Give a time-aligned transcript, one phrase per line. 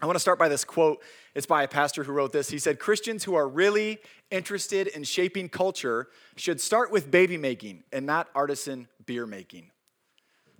[0.00, 1.02] I want to start by this quote.
[1.34, 2.48] It's by a pastor who wrote this.
[2.50, 3.98] He said, Christians who are really
[4.30, 9.70] interested in shaping culture should start with baby making and not artisan beer making.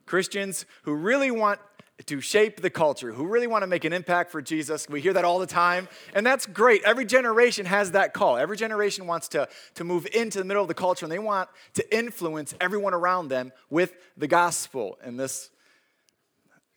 [0.06, 1.60] Christians who really want
[2.06, 4.88] to shape the culture, who really want to make an impact for Jesus.
[4.88, 6.82] We hear that all the time, and that's great.
[6.84, 8.36] Every generation has that call.
[8.36, 11.48] Every generation wants to, to move into the middle of the culture, and they want
[11.74, 14.96] to influence everyone around them with the gospel.
[15.02, 15.50] And this,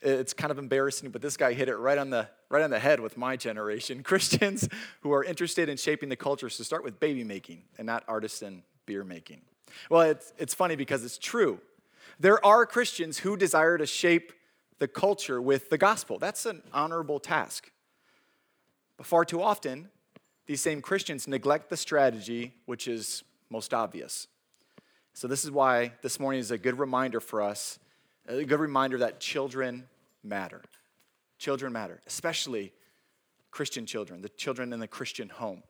[0.02, 2.80] it's kind of embarrassing, but this guy hit it right on the, right on the
[2.80, 4.04] head with my generation.
[4.04, 4.68] Christians
[5.02, 8.64] who are interested in shaping the culture should start with baby making and not artisan
[8.86, 9.42] beer making.
[9.90, 11.60] Well, it's, it's funny because it's true.
[12.20, 14.34] There are Christians who desire to shape
[14.80, 16.18] the culture with the gospel.
[16.18, 17.72] That's an honorable task.
[18.98, 19.90] But far too often,
[20.48, 24.28] these same Christians neglect the strategy which is most obvious.
[25.14, 27.80] So, this is why this morning is a good reminder for us,
[28.28, 29.88] a good reminder that children
[30.24, 30.62] matter.
[31.38, 32.72] Children matter, especially
[33.50, 35.64] Christian children, the children in the Christian home.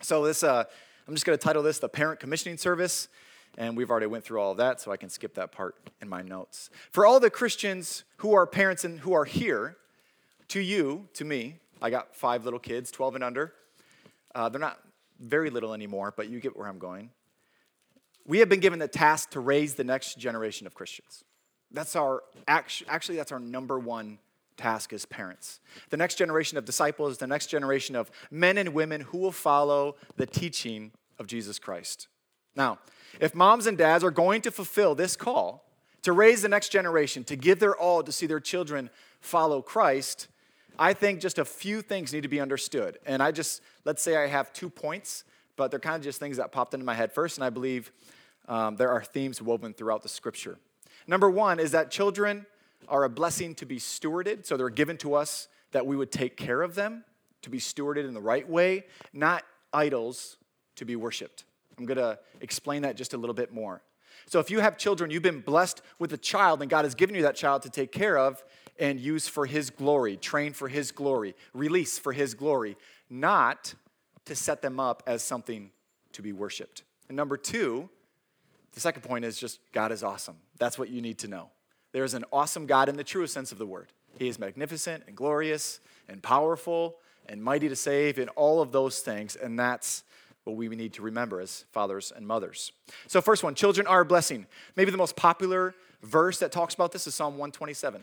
[0.00, 0.64] So, this, uh,
[1.06, 3.08] I'm just going to title this the Parent Commissioning Service
[3.58, 6.08] and we've already went through all of that so i can skip that part in
[6.08, 9.76] my notes for all the christians who are parents and who are here
[10.48, 13.52] to you to me i got five little kids 12 and under
[14.34, 14.78] uh, they're not
[15.20, 17.10] very little anymore but you get where i'm going
[18.26, 21.24] we have been given the task to raise the next generation of christians
[21.70, 24.18] that's our actually that's our number one
[24.56, 29.02] task as parents the next generation of disciples the next generation of men and women
[29.02, 32.08] who will follow the teaching of jesus christ
[32.54, 32.78] now
[33.20, 35.66] if moms and dads are going to fulfill this call
[36.06, 40.28] to raise the next generation, to give their all to see their children follow Christ,
[40.78, 42.98] I think just a few things need to be understood.
[43.04, 45.24] And I just, let's say I have two points,
[45.56, 47.90] but they're kind of just things that popped into my head first, and I believe
[48.46, 50.58] um, there are themes woven throughout the scripture.
[51.06, 52.46] Number one is that children
[52.88, 56.36] are a blessing to be stewarded, so they're given to us that we would take
[56.36, 57.04] care of them,
[57.42, 60.36] to be stewarded in the right way, not idols
[60.76, 61.44] to be worshiped.
[61.78, 63.82] I'm going to explain that just a little bit more.
[64.28, 67.14] So, if you have children, you've been blessed with a child, and God has given
[67.14, 68.42] you that child to take care of
[68.78, 72.76] and use for His glory, train for His glory, release for His glory,
[73.08, 73.74] not
[74.24, 75.70] to set them up as something
[76.12, 76.82] to be worshiped.
[77.08, 77.88] And number two,
[78.76, 80.36] the second point is just God is awesome.
[80.58, 81.48] That's what you need to know.
[81.92, 83.90] There is an awesome God in the truest sense of the word.
[84.18, 89.00] He is magnificent and glorious and powerful and mighty to save and all of those
[89.00, 90.04] things, and that's
[90.44, 92.70] what we need to remember as fathers and mothers.
[93.06, 94.46] So, first one children are a blessing.
[94.76, 98.02] Maybe the most popular verse that talks about this is Psalm 127.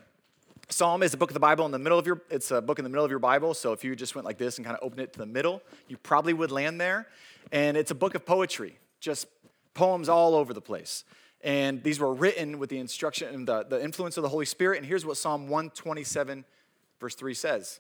[0.69, 2.79] Psalm is a book of the Bible in the middle of your, it's a book
[2.79, 3.53] in the middle of your Bible.
[3.53, 5.61] So if you just went like this and kind of opened it to the middle,
[5.87, 7.07] you probably would land there.
[7.51, 9.27] And it's a book of poetry, just
[9.73, 11.03] poems all over the place.
[11.41, 14.77] And these were written with the instruction and the, the influence of the Holy Spirit.
[14.77, 16.45] And here's what Psalm 127,
[16.99, 17.79] verse 3 says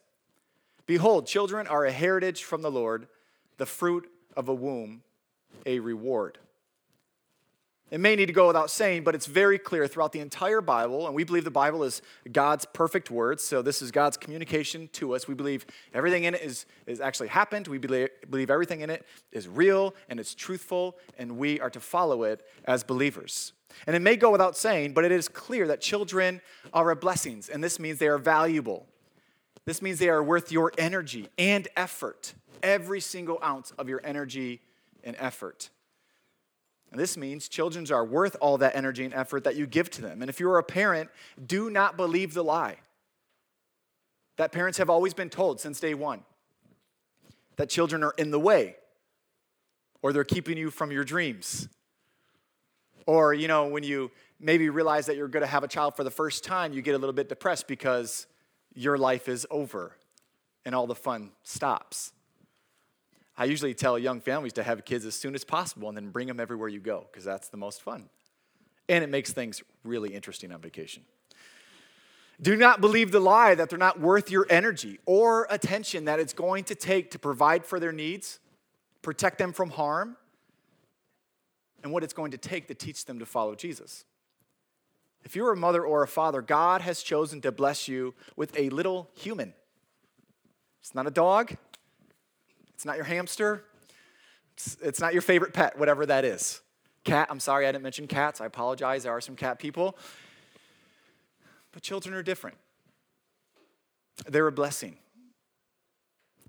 [0.85, 3.07] Behold, children are a heritage from the Lord,
[3.57, 5.03] the fruit of a womb
[5.65, 6.37] a reward.
[7.93, 11.05] It may need to go without saying, but it's very clear throughout the entire Bible,
[11.05, 13.43] and we believe the Bible is God's perfect words.
[13.43, 15.27] So this is God's communication to us.
[15.27, 17.67] We believe everything in it is, is actually happened.
[17.67, 21.79] We believe, believe everything in it is real and it's truthful, and we are to
[21.79, 23.53] follow it as believers.
[23.85, 26.41] And it may go without saying, but it is clear that children
[26.73, 28.87] are a blessings, and this means they are valuable.
[29.65, 32.33] This means they are worth your energy and effort
[32.63, 34.61] every single ounce of your energy
[35.03, 35.69] and effort.
[36.93, 40.01] And this means children are worth all that energy and effort that you give to
[40.03, 40.21] them.
[40.21, 41.09] And if you're a parent,
[41.43, 42.77] do not believe the lie
[44.37, 46.21] that parents have always been told since day one
[47.55, 48.75] that children are in the way
[50.03, 51.67] or they're keeping you from your dreams.
[53.07, 56.03] Or, you know, when you maybe realize that you're going to have a child for
[56.03, 58.27] the first time, you get a little bit depressed because
[58.75, 59.97] your life is over
[60.63, 62.11] and all the fun stops.
[63.35, 66.27] I usually tell young families to have kids as soon as possible and then bring
[66.27, 68.09] them everywhere you go because that's the most fun.
[68.87, 71.03] And it makes things really interesting on vacation.
[72.41, 76.33] Do not believe the lie that they're not worth your energy or attention that it's
[76.33, 78.39] going to take to provide for their needs,
[79.01, 80.17] protect them from harm,
[81.83, 84.05] and what it's going to take to teach them to follow Jesus.
[85.23, 88.69] If you're a mother or a father, God has chosen to bless you with a
[88.69, 89.53] little human.
[90.81, 91.55] It's not a dog,
[92.83, 93.63] it's not your hamster.
[94.57, 96.59] It's, it's not your favorite pet, whatever that is.
[97.05, 98.41] Cat, I'm sorry I didn't mention cats.
[98.41, 99.03] I apologize.
[99.03, 99.97] There are some cat people.
[101.71, 102.57] But children are different,
[104.27, 104.97] they're a blessing.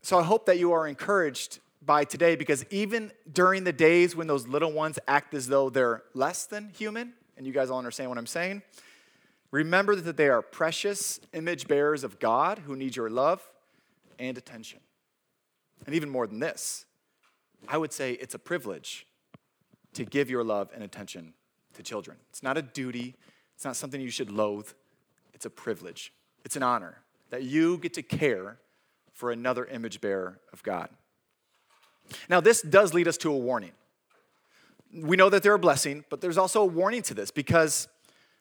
[0.03, 4.27] So I hope that you are encouraged by today because even during the days when
[4.27, 8.11] those little ones act as though they're less than human, and you guys all understand
[8.11, 8.63] what I'm saying,
[9.53, 13.41] remember that they are precious image bearers of God who need your love
[14.19, 14.81] and attention.
[15.87, 16.87] And even more than this,
[17.69, 19.07] I would say it's a privilege
[19.95, 21.35] to give your love and attention
[21.75, 22.17] to children.
[22.31, 23.15] It's not a duty,
[23.55, 24.69] it's not something you should loathe,
[25.33, 26.13] it's a privilege.
[26.45, 26.99] It's an honor
[27.31, 28.59] that you get to care
[29.13, 30.89] for another image bearer of God.
[32.29, 33.73] Now, this does lead us to a warning.
[34.93, 37.89] We know that they're a blessing, but there's also a warning to this because,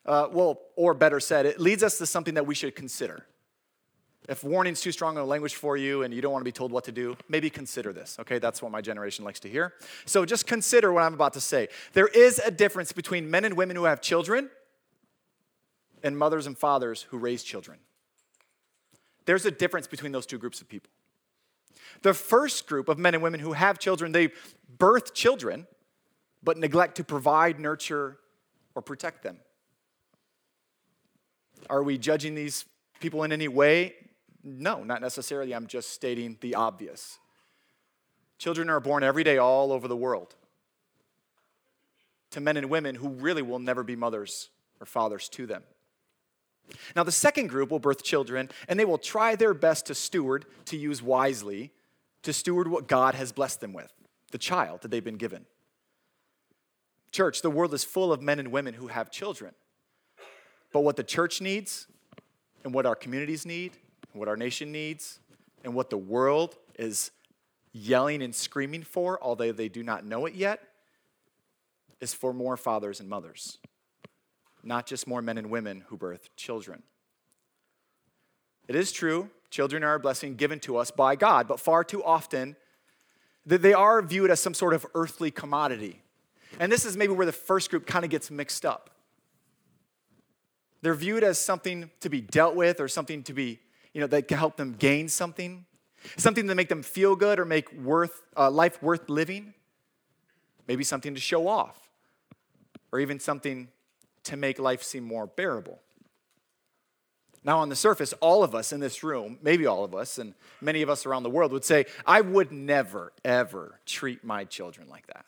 [0.06, 3.26] uh, well, or better said, it leads us to something that we should consider.
[4.30, 6.72] If warning's too strong a language for you and you don't want to be told
[6.72, 8.40] what to do, maybe consider this, okay?
[8.40, 9.74] That's what my generation likes to hear.
[10.06, 11.68] So just consider what I'm about to say.
[11.92, 14.50] There is a difference between men and women who have children
[16.04, 17.80] and mothers and fathers who raise children.
[19.26, 20.90] There's a difference between those two groups of people.
[22.02, 24.30] The first group of men and women who have children, they
[24.78, 25.68] birth children,
[26.42, 28.18] but neglect to provide, nurture,
[28.76, 29.38] or protect them.
[31.70, 32.66] Are we judging these
[33.00, 33.96] people in any way?
[34.44, 35.54] No, not necessarily.
[35.54, 37.20] I'm just stating the obvious.
[38.38, 40.36] Children are born every day all over the world
[42.34, 44.50] to men and women who really will never be mothers
[44.80, 45.64] or fathers to them.
[46.96, 50.46] Now, the second group will birth children, and they will try their best to steward,
[50.66, 51.72] to use wisely,
[52.24, 53.92] to steward what God has blessed them with,
[54.32, 55.46] the child that they've been given.
[57.12, 59.54] Church, the world is full of men and women who have children.
[60.72, 61.86] But what the church needs,
[62.64, 63.74] and what our communities need,
[64.14, 65.20] what our nation needs,
[65.64, 67.12] and what the world is
[67.72, 70.62] yelling and screaming for, although they do not know it yet,
[72.00, 73.58] is for more fathers and mothers,
[74.64, 76.84] not just more men and women who birth children.
[78.68, 82.04] It is true, children are a blessing given to us by God, but far too
[82.04, 82.56] often
[83.46, 86.02] they are viewed as some sort of earthly commodity.
[86.60, 88.90] And this is maybe where the first group kind of gets mixed up.
[90.82, 93.60] They're viewed as something to be dealt with or something to be
[93.94, 95.66] you know, that can help them gain something,
[96.18, 99.54] something to make them feel good or make worth, uh, life worth living,
[100.68, 101.90] maybe something to show off,
[102.92, 103.70] or even something
[104.24, 105.80] to make life seem more bearable.
[107.46, 110.34] Now, on the surface, all of us in this room, maybe all of us, and
[110.62, 114.88] many of us around the world would say, I would never, ever treat my children
[114.88, 115.26] like that.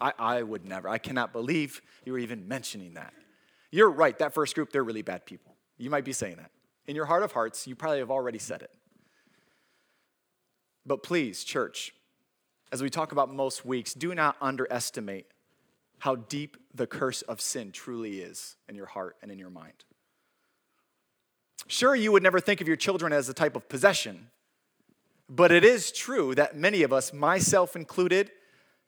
[0.00, 0.88] I, I would never.
[0.88, 3.14] I cannot believe you were even mentioning that.
[3.70, 5.54] You're right, that first group, they're really bad people.
[5.78, 6.50] You might be saying that
[6.90, 8.70] in your heart of hearts, you probably have already said it.
[10.84, 11.94] But please, church,
[12.72, 15.26] as we talk about most weeks, do not underestimate
[16.00, 19.84] how deep the curse of sin truly is in your heart and in your mind.
[21.68, 24.26] Sure, you would never think of your children as a type of possession,
[25.28, 28.32] but it is true that many of us, myself included,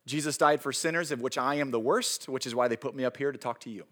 [0.07, 2.97] Jesus died for sinners, of which I am the worst, which is why they put
[2.97, 3.85] me up here to talk to you.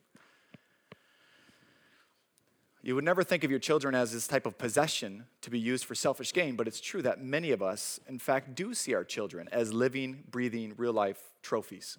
[2.90, 5.84] You would never think of your children as this type of possession to be used
[5.84, 9.04] for selfish gain, but it's true that many of us, in fact, do see our
[9.04, 11.98] children as living, breathing, real life trophies.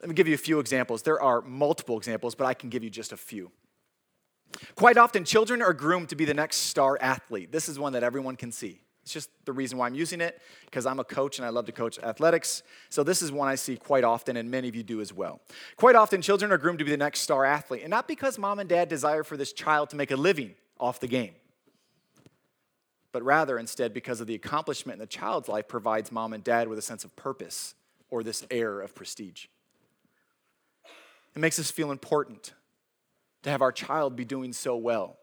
[0.00, 1.02] Let me give you a few examples.
[1.02, 3.50] There are multiple examples, but I can give you just a few.
[4.76, 7.50] Quite often, children are groomed to be the next star athlete.
[7.50, 8.83] This is one that everyone can see.
[9.04, 11.66] It's just the reason why I'm using it, because I'm a coach and I love
[11.66, 12.62] to coach athletics.
[12.88, 15.42] So this is one I see quite often, and many of you do as well.
[15.76, 18.60] Quite often, children are groomed to be the next star athlete, and not because mom
[18.60, 21.34] and dad desire for this child to make a living off the game,
[23.12, 26.66] but rather instead because of the accomplishment in the child's life provides mom and dad
[26.66, 27.74] with a sense of purpose
[28.08, 29.48] or this air of prestige.
[31.36, 32.54] It makes us feel important
[33.42, 35.18] to have our child be doing so well.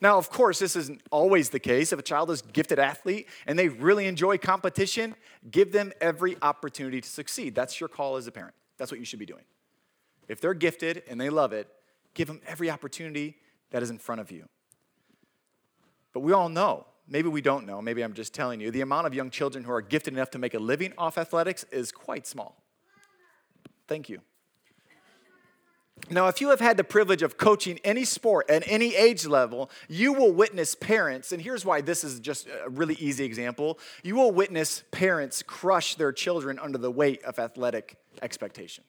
[0.00, 1.92] Now, of course, this isn't always the case.
[1.92, 5.14] If a child is a gifted athlete and they really enjoy competition,
[5.50, 7.54] give them every opportunity to succeed.
[7.54, 8.54] That's your call as a parent.
[8.78, 9.44] That's what you should be doing.
[10.28, 11.68] If they're gifted and they love it,
[12.14, 13.36] give them every opportunity
[13.70, 14.48] that is in front of you.
[16.12, 19.06] But we all know, maybe we don't know, maybe I'm just telling you, the amount
[19.06, 22.26] of young children who are gifted enough to make a living off athletics is quite
[22.26, 22.62] small.
[23.86, 24.20] Thank you.
[26.08, 29.70] Now, if you have had the privilege of coaching any sport at any age level,
[29.88, 33.78] you will witness parents, and here's why this is just a really easy example.
[34.02, 38.82] You will witness parents crush their children under the weight of athletic expectation.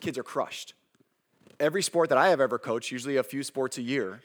[0.00, 0.74] Kids are crushed.
[1.58, 4.20] Every sport that I have ever coached, usually a few sports a year,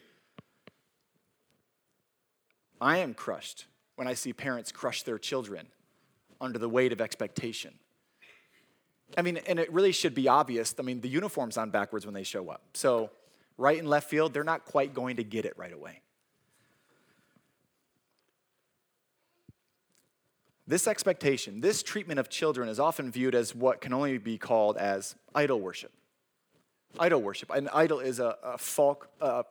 [2.80, 5.68] I am crushed when I see parents crush their children
[6.40, 7.74] under the weight of expectation.
[9.16, 10.76] I mean, and it really should be obvious.
[10.78, 12.62] I mean, the uniform's on backwards when they show up.
[12.74, 13.10] So,
[13.58, 16.02] right and left field, they're not quite going to get it right away.
[20.68, 24.76] This expectation, this treatment of children is often viewed as what can only be called
[24.76, 25.94] as idol worship.
[27.00, 27.50] Idol worship.
[27.52, 29.44] An idol is a, a folk, uh,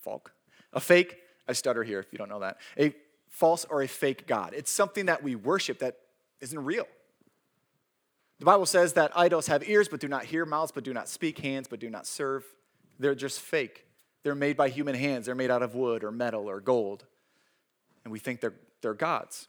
[0.00, 0.32] folk,
[0.74, 1.16] a fake
[1.48, 2.58] I stutter here if you don't know that.
[2.78, 2.94] A
[3.28, 4.52] false or a fake God.
[4.54, 5.96] It's something that we worship that
[6.40, 6.86] isn't real.
[8.40, 11.08] The Bible says that idols have ears but do not hear, mouths but do not
[11.08, 12.42] speak, hands but do not serve.
[12.98, 13.86] They're just fake.
[14.22, 15.26] They're made by human hands.
[15.26, 17.04] They're made out of wood or metal or gold.
[18.02, 19.48] And we think they're, they're gods.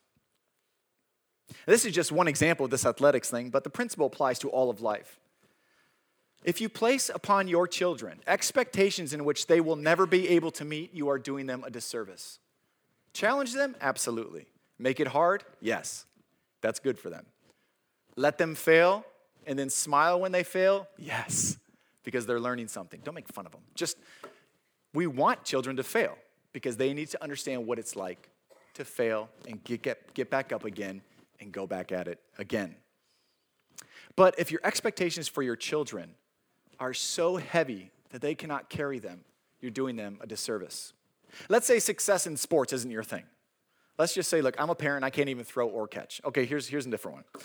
[1.66, 4.70] This is just one example of this athletics thing, but the principle applies to all
[4.70, 5.20] of life.
[6.44, 10.66] If you place upon your children expectations in which they will never be able to
[10.66, 12.40] meet, you are doing them a disservice.
[13.14, 13.76] Challenge them?
[13.80, 14.48] Absolutely.
[14.78, 15.46] Make it hard?
[15.62, 16.06] Yes.
[16.62, 17.26] That's good for them.
[18.16, 19.06] Let them fail
[19.46, 20.88] and then smile when they fail?
[20.98, 21.58] Yes,
[22.04, 23.00] because they're learning something.
[23.04, 23.62] Don't make fun of them.
[23.76, 23.98] Just,
[24.94, 26.18] we want children to fail
[26.54, 28.30] because they need to understand what it's like
[28.74, 31.02] to fail and get, get, get back up again
[31.40, 32.76] and go back at it again.
[34.16, 36.16] But if your expectations for your children
[36.80, 39.22] are so heavy that they cannot carry them,
[39.62, 40.94] you're doing them a disservice.
[41.48, 43.24] Let's say success in sports isn't your thing.
[43.98, 46.22] Let's just say, look, I'm a parent, I can't even throw or catch.
[46.26, 47.44] Okay, here's, here's a different one.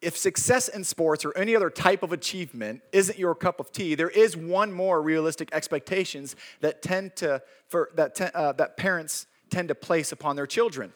[0.00, 3.96] If success in sports or any other type of achievement isn't your cup of tea,
[3.96, 9.26] there is one more realistic expectations that tend to, for, that, te- uh, that parents
[9.50, 10.92] tend to place upon their children.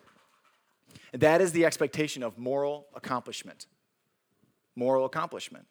[1.12, 3.66] And that is the expectation of moral accomplishment.
[4.76, 5.66] Moral accomplishment.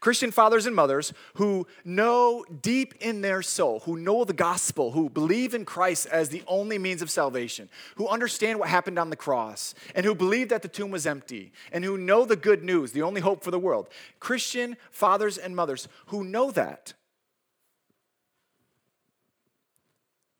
[0.00, 5.08] Christian fathers and mothers who know deep in their soul, who know the gospel, who
[5.10, 9.16] believe in Christ as the only means of salvation, who understand what happened on the
[9.16, 12.92] cross, and who believe that the tomb was empty, and who know the good news,
[12.92, 13.88] the only hope for the world.
[14.20, 16.94] Christian fathers and mothers who know that.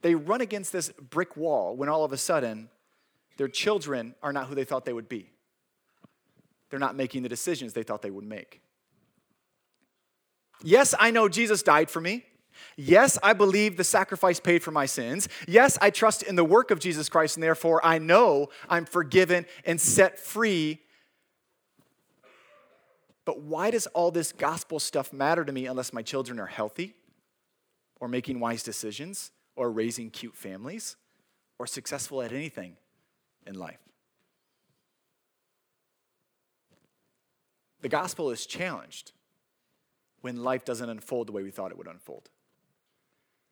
[0.03, 2.69] They run against this brick wall when all of a sudden
[3.39, 5.31] their children are not who they thought they would be.
[6.69, 8.61] They're not making the decisions they thought they would make.
[10.63, 12.25] Yes, I know Jesus died for me.
[12.77, 15.29] Yes, I believe the sacrifice paid for my sins.
[15.47, 19.47] Yes, I trust in the work of Jesus Christ, and therefore I know I'm forgiven
[19.65, 20.81] and set free.
[23.25, 26.95] But why does all this gospel stuff matter to me unless my children are healthy,
[28.01, 30.97] or making wise decisions, or raising cute families,
[31.59, 32.77] or successful at anything
[33.47, 33.79] in life?
[37.83, 39.13] The gospel is challenged
[40.25, 42.31] when life doesn't unfold the way we thought it would unfold.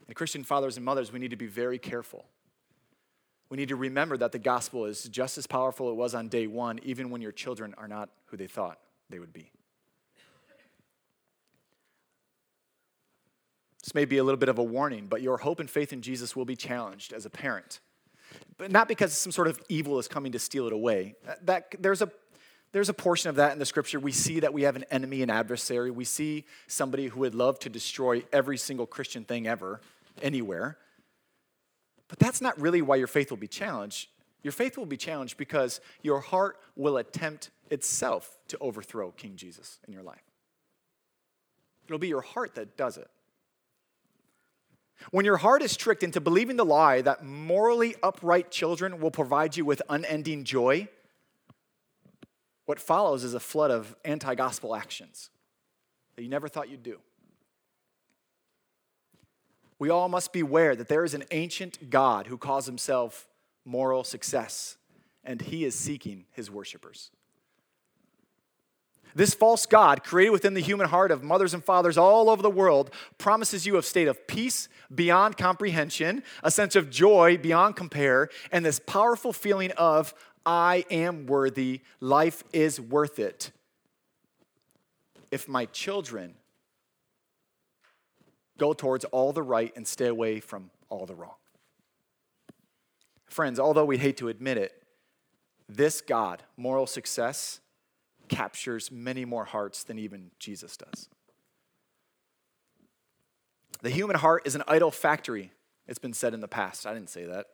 [0.06, 2.24] And Christian fathers and mothers, we need to be very careful.
[3.50, 6.28] We need to remember that the gospel is just as powerful as it was on
[6.28, 8.78] day one, even when your children are not who they thought
[9.10, 9.50] they would be.
[13.82, 16.00] This may be a little bit of a warning, but your hope and faith in
[16.00, 17.80] Jesus will be challenged as a parent.
[18.56, 21.16] But not because some sort of evil is coming to steal it away.
[21.42, 22.10] That, there's a
[22.72, 24.00] there's a portion of that in the scripture.
[24.00, 25.90] We see that we have an enemy, an adversary.
[25.90, 29.80] We see somebody who would love to destroy every single Christian thing ever,
[30.22, 30.78] anywhere.
[32.08, 34.08] But that's not really why your faith will be challenged.
[34.42, 39.78] Your faith will be challenged because your heart will attempt itself to overthrow King Jesus
[39.86, 40.22] in your life.
[41.86, 43.08] It'll be your heart that does it.
[45.10, 49.56] When your heart is tricked into believing the lie that morally upright children will provide
[49.56, 50.88] you with unending joy,
[52.66, 55.30] what follows is a flood of anti gospel actions
[56.16, 56.98] that you never thought you'd do.
[59.78, 63.28] We all must beware that there is an ancient God who calls himself
[63.64, 64.76] moral success,
[65.24, 67.10] and he is seeking his worshipers.
[69.14, 72.50] This false God, created within the human heart of mothers and fathers all over the
[72.50, 78.28] world, promises you a state of peace beyond comprehension, a sense of joy beyond compare,
[78.50, 83.52] and this powerful feeling of, I am worthy, life is worth it.
[85.30, 86.34] If my children
[88.58, 91.34] go towards all the right and stay away from all the wrong.
[93.26, 94.82] Friends, although we hate to admit it,
[95.68, 97.60] this God, moral success,
[98.28, 101.08] captures many more hearts than even Jesus does.
[103.80, 105.50] The human heart is an idol factory.
[105.88, 106.86] It's been said in the past.
[106.86, 107.46] I didn't say that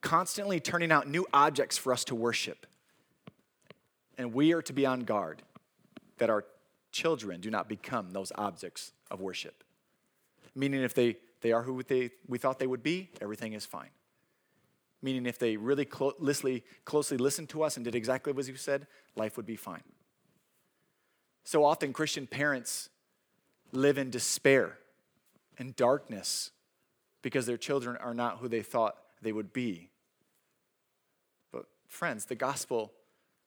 [0.00, 2.66] constantly turning out new objects for us to worship.
[4.16, 5.42] And we are to be on guard
[6.18, 6.44] that our
[6.92, 9.64] children do not become those objects of worship.
[10.54, 13.90] Meaning, if they, they are who they, we thought they would be, everything is fine.
[15.02, 18.86] Meaning, if they really closely, closely listened to us and did exactly as you said,
[19.14, 19.84] life would be fine.
[21.44, 22.88] So often, Christian parents
[23.72, 24.78] live in despair
[25.58, 26.50] and darkness
[27.22, 29.90] because their children are not who they thought they would be.
[31.52, 32.92] But, friends, the gospel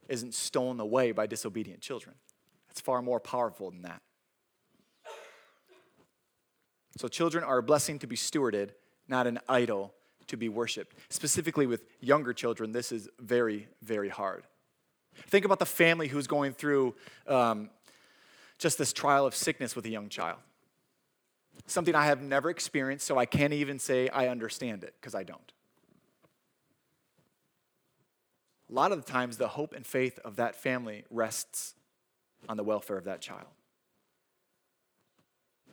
[0.08, 2.16] isn't stolen away by disobedient children,
[2.70, 4.02] it's far more powerful than that.
[6.98, 8.72] So, children are a blessing to be stewarded,
[9.08, 9.94] not an idol
[10.28, 10.96] to be worshiped.
[11.10, 14.44] Specifically with younger children, this is very, very hard.
[15.28, 16.96] Think about the family who's going through
[17.28, 17.70] um,
[18.58, 20.40] just this trial of sickness with a young child.
[21.68, 25.24] Something I have never experienced, so I can't even say I understand it, because I
[25.24, 25.52] don't.
[28.72, 31.76] A lot of the times, the hope and faith of that family rests
[32.48, 33.48] on the welfare of that child.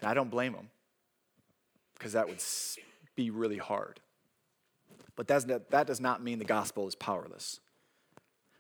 [0.01, 0.69] And I don't blame them,
[1.95, 2.43] because that would
[3.15, 4.01] be really hard.
[5.17, 7.61] But that does not mean the gospel is powerless.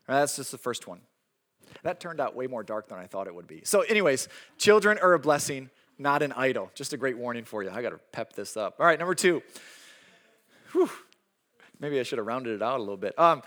[0.06, 1.00] That's just the first one.
[1.82, 3.60] That turned out way more dark than I thought it would be.
[3.64, 6.70] So, anyways, children are a blessing, not an idol.
[6.74, 7.70] Just a great warning for you.
[7.70, 8.76] I got to pep this up.
[8.80, 9.42] All right, number two.
[10.72, 10.90] Whew.
[11.78, 13.16] Maybe I should have rounded it out a little bit.
[13.18, 13.42] Um,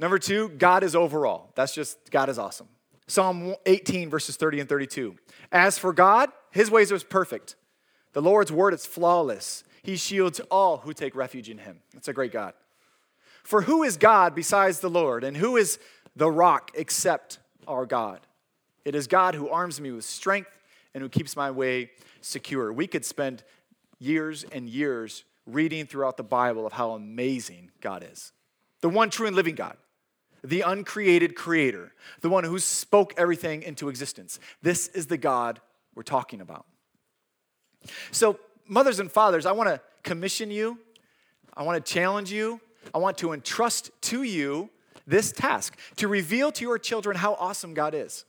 [0.00, 1.52] number two, God is overall.
[1.54, 2.66] That's just, God is awesome.
[3.06, 5.14] Psalm 18, verses 30 and 32.
[5.52, 7.56] As for God, his ways are perfect.
[8.12, 9.62] The Lord's word is flawless.
[9.82, 11.80] He shields all who take refuge in him.
[11.92, 12.54] That's a great God.
[13.42, 15.24] For who is God besides the Lord?
[15.24, 15.78] And who is
[16.16, 18.20] the rock except our God?
[18.84, 20.50] It is God who arms me with strength
[20.94, 21.90] and who keeps my way
[22.20, 22.72] secure.
[22.72, 23.42] We could spend
[23.98, 28.32] years and years reading throughout the Bible of how amazing God is.
[28.80, 29.76] The one true and living God,
[30.42, 34.38] the uncreated creator, the one who spoke everything into existence.
[34.62, 35.60] This is the God
[35.94, 36.66] we're talking about.
[38.10, 40.78] So, mothers and fathers, I want to commission you,
[41.54, 42.60] I want to challenge you,
[42.94, 44.70] I want to entrust to you
[45.06, 48.24] this task to reveal to your children how awesome God is.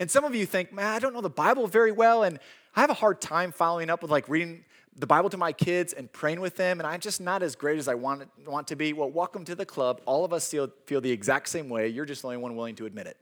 [0.00, 2.40] And some of you think, man, I don't know the Bible very well, and
[2.74, 4.64] I have a hard time following up with like reading
[4.96, 7.78] the Bible to my kids and praying with them, and I'm just not as great
[7.78, 8.94] as I want, want to be.
[8.94, 10.00] Well, welcome to the club.
[10.06, 11.88] All of us feel, feel the exact same way.
[11.88, 13.18] You're just the only one willing to admit it.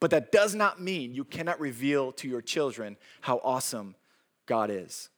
[0.00, 3.96] But that does not mean you cannot reveal to your children how awesome
[4.46, 5.08] God is.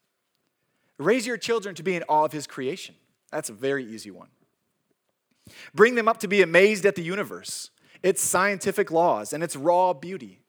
[0.96, 2.94] Raise your children to be in awe of His creation.
[3.30, 4.28] That's a very easy one.
[5.74, 7.70] Bring them up to be amazed at the universe,
[8.02, 10.40] its scientific laws, and its raw beauty.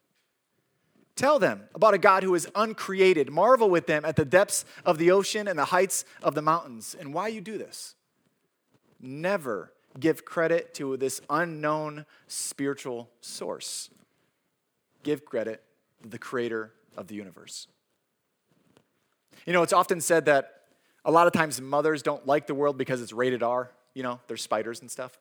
[1.16, 3.30] Tell them about a God who is uncreated.
[3.30, 6.96] Marvel with them at the depths of the ocean and the heights of the mountains,
[7.00, 7.96] and why you do this.
[9.00, 13.90] Never give credit to this unknown spiritual source.
[15.04, 15.64] Give credit
[16.04, 17.68] to the creator of the universe.
[19.46, 20.62] You know, it's often said that
[21.04, 23.72] a lot of times mothers don't like the world because it's rated R.
[23.94, 25.18] You know, there's spiders and stuff.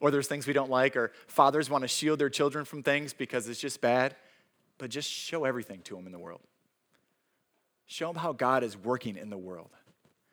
[0.00, 3.12] Or there's things we don't like, or fathers want to shield their children from things
[3.12, 4.14] because it's just bad.
[4.78, 6.42] But just show everything to them in the world.
[7.86, 9.70] Show them how God is working in the world,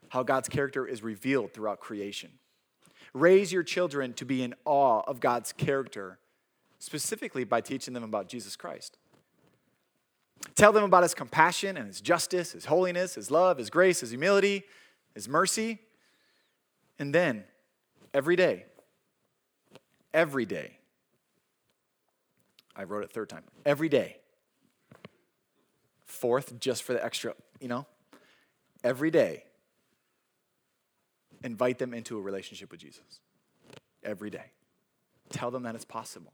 [0.10, 2.32] how God's character is revealed throughout creation.
[3.14, 6.18] Raise your children to be in awe of God's character,
[6.80, 8.98] specifically by teaching them about Jesus Christ.
[10.56, 14.10] Tell them about his compassion and his justice, his holiness, his love, his grace, his
[14.10, 14.64] humility,
[15.14, 15.80] his mercy.
[17.00, 17.44] And then
[18.14, 18.66] every day,
[20.14, 20.78] every day,
[22.76, 24.18] I wrote it third time, every day,
[26.06, 27.86] fourth, just for the extra, you know,
[28.84, 29.44] every day,
[31.44, 33.20] invite them into a relationship with Jesus.
[34.04, 34.52] Every day.
[35.30, 36.34] Tell them that it's possible.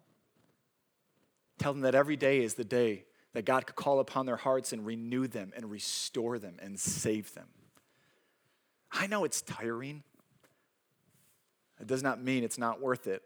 [1.58, 4.74] Tell them that every day is the day that God could call upon their hearts
[4.74, 7.48] and renew them and restore them and save them.
[8.92, 10.04] I know it's tiring.
[11.80, 13.22] It does not mean it's not worth it.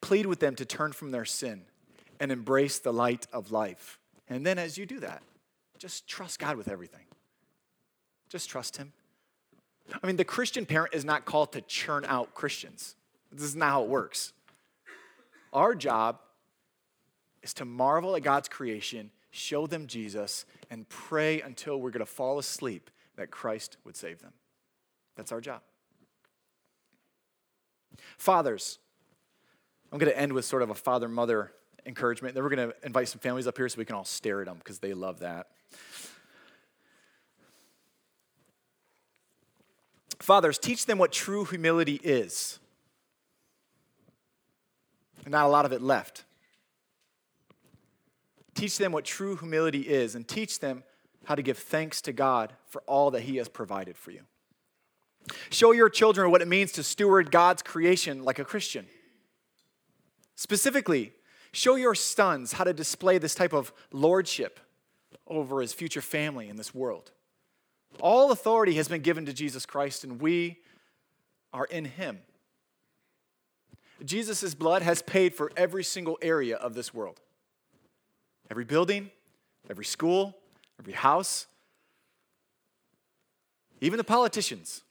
[0.00, 1.62] Plead with them to turn from their sin
[2.20, 3.98] and embrace the light of life.
[4.28, 5.22] And then as you do that,
[5.78, 7.04] just trust God with everything.
[8.28, 8.92] Just trust Him.
[10.02, 12.96] I mean, the Christian parent is not called to churn out Christians.
[13.30, 14.32] This is not how it works.
[15.52, 16.20] Our job
[17.42, 22.06] is to marvel at God's creation, show them Jesus, and pray until we're going to
[22.06, 24.32] fall asleep that Christ would save them.
[25.16, 25.60] That's our job.
[28.18, 28.78] Fathers,
[29.94, 31.52] I'm going to end with sort of a father mother
[31.86, 32.34] encouragement.
[32.34, 34.46] Then we're going to invite some families up here so we can all stare at
[34.46, 35.46] them because they love that.
[40.18, 42.58] Fathers, teach them what true humility is.
[45.24, 46.24] And not a lot of it left.
[48.56, 50.82] Teach them what true humility is and teach them
[51.26, 54.22] how to give thanks to God for all that He has provided for you.
[55.50, 58.86] Show your children what it means to steward God's creation like a Christian.
[60.36, 61.12] Specifically,
[61.52, 64.60] show your sons how to display this type of lordship
[65.26, 67.12] over his future family in this world.
[68.00, 70.58] All authority has been given to Jesus Christ, and we
[71.52, 72.18] are in him.
[74.04, 77.20] Jesus' blood has paid for every single area of this world
[78.50, 79.10] every building,
[79.70, 80.36] every school,
[80.78, 81.46] every house.
[83.80, 84.82] even the politicians.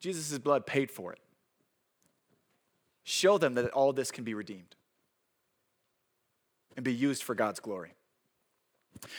[0.00, 1.18] Jesus' blood paid for it.
[3.04, 4.76] Show them that all this can be redeemed
[6.76, 7.94] and be used for God's glory.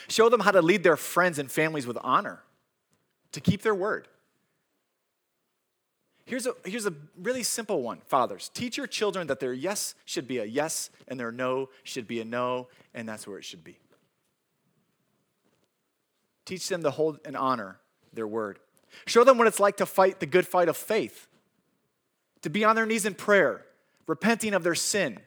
[0.08, 2.42] Show them how to lead their friends and families with honor,
[3.32, 4.08] to keep their word.
[6.24, 8.50] Here's a, here's a really simple one, fathers.
[8.54, 12.20] Teach your children that their yes should be a yes and their no should be
[12.20, 13.78] a no, and that's where it should be.
[16.44, 17.80] Teach them to hold and honor
[18.12, 18.58] their word.
[19.06, 21.26] Show them what it's like to fight the good fight of faith,
[22.42, 23.64] to be on their knees in prayer,
[24.06, 25.18] repenting of their sin.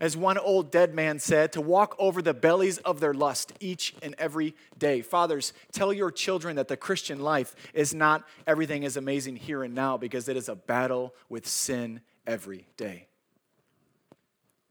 [0.00, 3.94] As one old dead man said, to walk over the bellies of their lust each
[4.02, 5.02] and every day.
[5.02, 9.74] Fathers, tell your children that the Christian life is not everything is amazing here and
[9.74, 13.06] now because it is a battle with sin every day.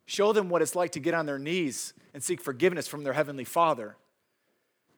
[0.05, 3.13] Show them what it's like to get on their knees and seek forgiveness from their
[3.13, 3.95] Heavenly Father.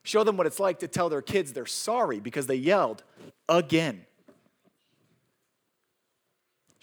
[0.03, 3.03] Show them what it's like to tell their kids they're sorry because they yelled
[3.47, 4.05] again.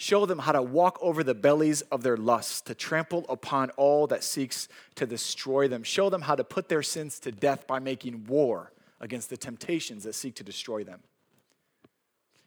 [0.00, 4.06] Show them how to walk over the bellies of their lusts, to trample upon all
[4.06, 5.82] that seeks to destroy them.
[5.82, 10.04] Show them how to put their sins to death by making war against the temptations
[10.04, 11.00] that seek to destroy them.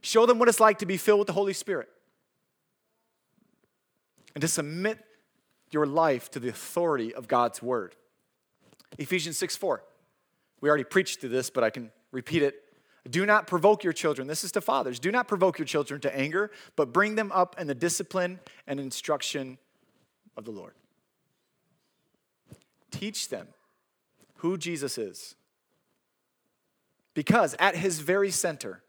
[0.01, 1.89] Show them what it's like to be filled with the Holy Spirit
[4.33, 4.97] and to submit
[5.69, 7.95] your life to the authority of God's word.
[8.97, 9.83] Ephesians 6 4.
[10.59, 12.62] We already preached through this, but I can repeat it
[13.09, 14.27] do not provoke your children.
[14.27, 14.99] This is to fathers.
[14.99, 18.79] Do not provoke your children to anger, but bring them up in the discipline and
[18.79, 19.57] instruction
[20.37, 20.73] of the Lord.
[22.91, 23.47] Teach them
[24.37, 25.35] who Jesus is.
[27.13, 28.81] Because at his very center,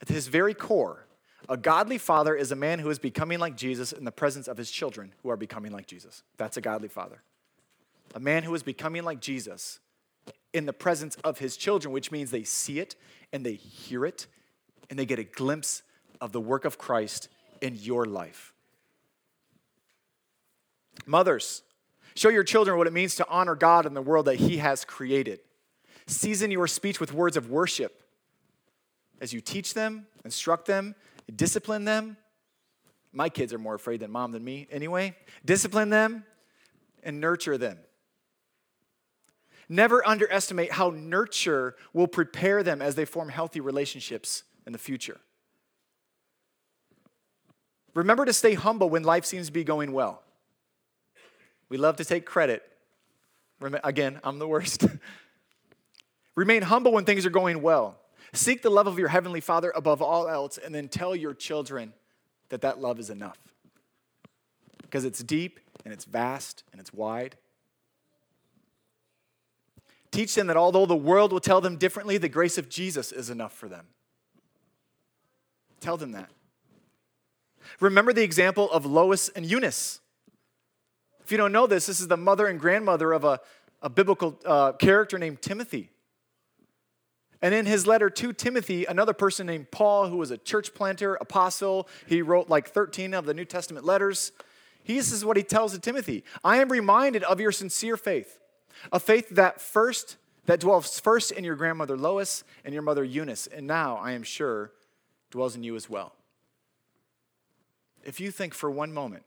[0.00, 1.06] at his very core,
[1.48, 4.56] a godly father is a man who is becoming like Jesus in the presence of
[4.56, 6.24] his children who are becoming like Jesus.
[6.36, 7.22] That's a godly father.
[8.14, 9.78] A man who is becoming like Jesus
[10.56, 12.96] in the presence of his children, which means they see it
[13.32, 14.26] and they hear it
[14.88, 15.82] and they get a glimpse
[16.20, 17.28] of the work of Christ
[17.60, 18.54] in your life.
[21.04, 21.62] Mothers,
[22.14, 24.84] show your children what it means to honor God in the world that He has
[24.84, 25.40] created.
[26.06, 28.02] Season your speech with words of worship
[29.20, 30.94] as you teach them, instruct them,
[31.34, 32.16] discipline them.
[33.12, 35.16] My kids are more afraid than mom than me anyway.
[35.44, 36.24] Discipline them
[37.02, 37.78] and nurture them.
[39.68, 45.20] Never underestimate how nurture will prepare them as they form healthy relationships in the future.
[47.94, 50.22] Remember to stay humble when life seems to be going well.
[51.68, 52.62] We love to take credit.
[53.82, 54.84] Again, I'm the worst.
[56.36, 57.98] Remain humble when things are going well.
[58.34, 61.94] Seek the love of your Heavenly Father above all else, and then tell your children
[62.50, 63.38] that that love is enough.
[64.82, 67.36] Because it's deep and it's vast and it's wide
[70.10, 73.30] Teach them that although the world will tell them differently, the grace of Jesus is
[73.30, 73.86] enough for them.
[75.80, 76.30] Tell them that.
[77.80, 80.00] Remember the example of Lois and Eunice.
[81.24, 83.40] If you don't know this, this is the mother and grandmother of a,
[83.82, 85.90] a biblical uh, character named Timothy.
[87.42, 91.16] And in his letter to Timothy, another person named Paul, who was a church planter,
[91.16, 94.32] apostle, he wrote like 13 of the New Testament letters.
[94.82, 98.38] He, this is what he tells to Timothy I am reminded of your sincere faith
[98.92, 103.46] a faith that first that dwells first in your grandmother Lois and your mother Eunice,
[103.48, 104.72] and now I am sure
[105.30, 106.14] dwells in you as well.
[108.04, 109.24] If you think for one moment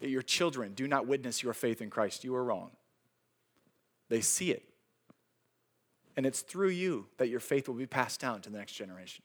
[0.00, 2.70] that your children do not witness your faith in Christ, you are wrong.
[4.08, 4.62] They see it.
[6.16, 9.22] And it's through you that your faith will be passed down to the next generation.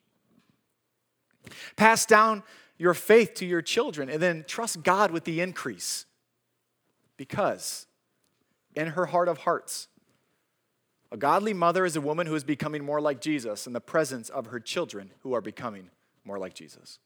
[1.75, 2.43] Pass down
[2.77, 6.05] your faith to your children and then trust God with the increase.
[7.15, 7.85] Because
[8.79, 9.89] in her heart of hearts.
[11.11, 14.29] A godly mother is a woman who is becoming more like Jesus in the presence
[14.29, 15.89] of her children who are becoming
[16.23, 16.99] more like Jesus.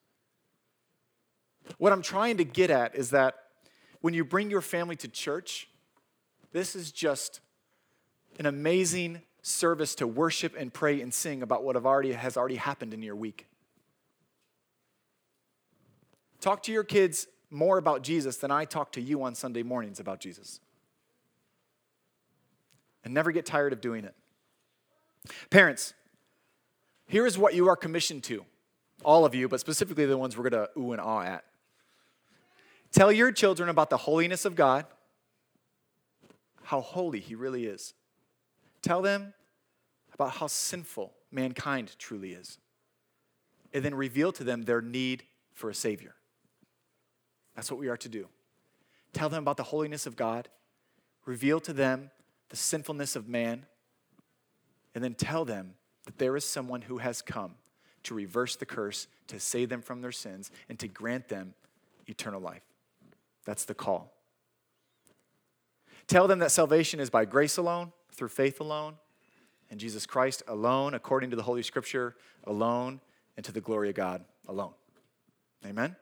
[1.80, 3.36] What I'm trying to get at is that
[4.02, 5.68] when you bring your family to church,
[6.52, 7.40] this is just
[8.38, 12.58] an amazing service to worship and pray and sing about what have already, has already
[12.58, 13.48] happened in your week.
[16.40, 20.00] Talk to your kids more about Jesus than I talk to you on Sunday mornings
[20.00, 20.60] about Jesus
[23.04, 24.16] and never get tired of doing it.
[25.50, 25.94] Parents,
[27.08, 28.46] here is what you are commissioned to.
[29.04, 31.44] All of you, but specifically the ones we're going to ooh and ah at.
[32.92, 34.86] Tell your children about the holiness of God,
[36.64, 37.94] how holy He really is.
[38.82, 39.34] Tell them
[40.14, 42.60] about how sinful mankind truly is.
[43.74, 46.16] And then reveal to them their need for a Savior.
[47.56, 48.28] That's what we are to do.
[49.12, 50.50] Tell them about the holiness of God,
[51.26, 52.12] reveal to them
[52.54, 53.66] the sinfulness of man,
[54.94, 55.74] and then tell them
[56.06, 57.56] that there is someone who has come
[58.04, 61.56] to reverse the curse, to save them from their sins, and to grant them
[62.06, 62.62] eternal life.
[63.44, 64.14] That's the call.
[66.06, 68.98] Tell them that salvation is by grace alone, through faith alone,
[69.72, 73.02] in Jesus Christ alone, according to the Holy Scripture alone,
[73.36, 74.74] and to the glory of God alone.
[75.66, 75.96] Amen?